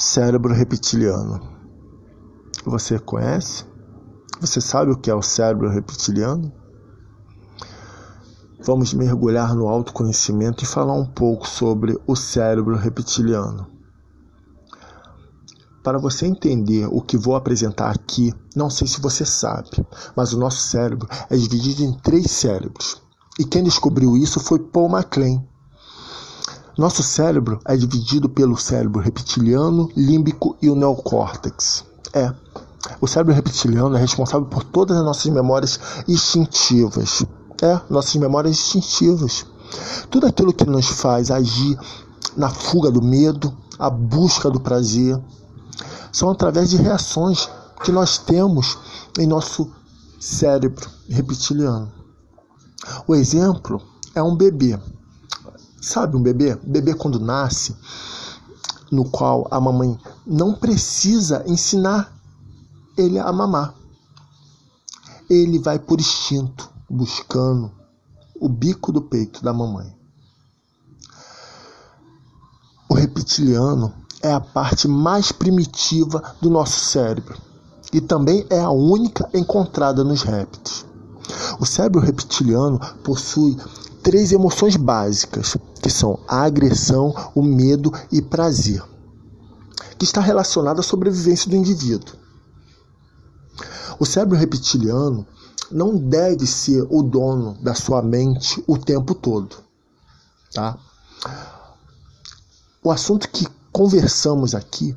[0.00, 1.40] Cérebro reptiliano.
[2.64, 3.64] Você conhece?
[4.40, 6.52] Você sabe o que é o cérebro reptiliano?
[8.64, 13.66] Vamos mergulhar no autoconhecimento e falar um pouco sobre o cérebro reptiliano.
[15.82, 19.84] Para você entender o que vou apresentar aqui, não sei se você sabe,
[20.14, 23.02] mas o nosso cérebro é dividido em três cérebros.
[23.36, 25.42] E quem descobriu isso foi Paul MacLean.
[26.78, 31.84] Nosso cérebro é dividido pelo cérebro reptiliano, límbico e o neocórtex.
[32.12, 32.32] É,
[33.00, 37.26] o cérebro reptiliano é responsável por todas as nossas memórias instintivas.
[37.60, 39.44] É, nossas memórias instintivas.
[40.08, 41.76] Tudo aquilo que nos faz agir
[42.36, 45.20] na fuga do medo, a busca do prazer,
[46.12, 47.50] são através de reações
[47.82, 48.78] que nós temos
[49.18, 49.68] em nosso
[50.20, 51.90] cérebro reptiliano.
[53.04, 53.82] O exemplo
[54.14, 54.78] é um bebê.
[55.80, 56.56] Sabe um bebê?
[56.56, 57.74] Bebê quando nasce,
[58.90, 62.12] no qual a mamãe não precisa ensinar
[62.96, 63.74] ele a mamar.
[65.30, 67.70] Ele vai por instinto, buscando
[68.40, 69.94] o bico do peito da mamãe.
[72.88, 73.92] O reptiliano
[74.22, 77.38] é a parte mais primitiva do nosso cérebro
[77.92, 80.86] e também é a única encontrada nos répteis.
[81.60, 83.56] O cérebro reptiliano possui
[84.02, 88.82] três emoções básicas, que são a agressão, o medo e prazer,
[89.98, 92.14] que está relacionada à sobrevivência do indivíduo.
[93.98, 95.26] O cérebro reptiliano
[95.70, 99.56] não deve ser o dono da sua mente o tempo todo,
[100.52, 100.78] tá?
[102.82, 104.96] O assunto que conversamos aqui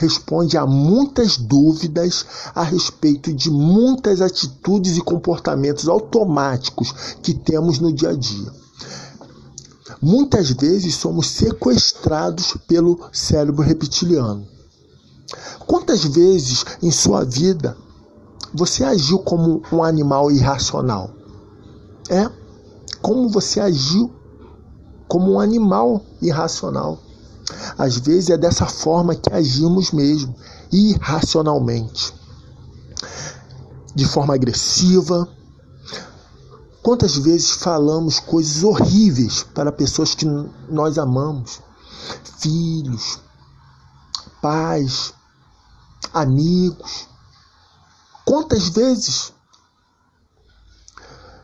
[0.00, 6.90] responde a muitas dúvidas a respeito de muitas atitudes e comportamentos automáticos
[7.22, 8.50] que temos no dia a dia.
[10.00, 14.46] Muitas vezes somos sequestrados pelo cérebro reptiliano.
[15.66, 17.76] Quantas vezes em sua vida
[18.54, 21.10] você agiu como um animal irracional?
[22.08, 22.26] É?
[23.02, 24.10] Como você agiu
[25.06, 27.09] como um animal irracional?
[27.80, 30.36] Às vezes é dessa forma que agimos mesmo,
[30.70, 32.12] irracionalmente.
[33.94, 35.26] De forma agressiva.
[36.82, 40.26] Quantas vezes falamos coisas horríveis para pessoas que
[40.68, 41.62] nós amamos?
[42.38, 43.18] Filhos,
[44.42, 45.14] pais,
[46.12, 47.08] amigos.
[48.26, 49.32] Quantas vezes?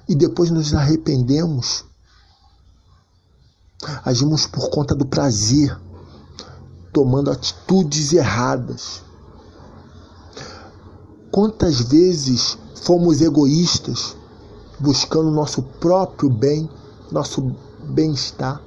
[0.06, 1.86] E depois nos arrependemos.
[4.04, 5.74] Agimos por conta do prazer,
[6.96, 9.02] tomando atitudes erradas.
[11.30, 14.16] Quantas vezes fomos egoístas,
[14.80, 16.70] buscando nosso próprio bem,
[17.12, 18.62] nosso bem-estar?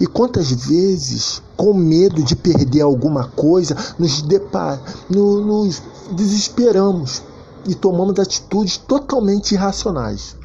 [0.00, 5.80] E quantas vezes, com medo de perder alguma coisa, nos, depar, no, nos
[6.16, 7.22] desesperamos
[7.64, 10.36] e tomamos atitudes totalmente irracionais?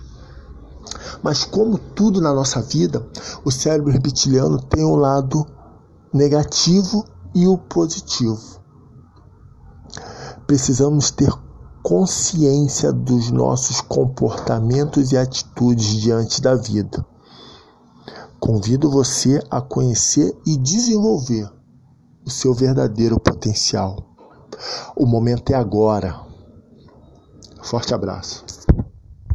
[1.23, 3.03] Mas como tudo na nossa vida,
[3.43, 5.56] o cérebro reptiliano tem um lado
[6.13, 8.61] negativo e o positivo.
[10.45, 11.31] Precisamos ter
[11.83, 17.05] consciência dos nossos comportamentos e atitudes diante da vida.
[18.39, 21.49] Convido você a conhecer e desenvolver
[22.25, 23.97] o seu verdadeiro potencial.
[24.95, 26.19] O momento é agora.
[27.63, 28.56] Forte abraço.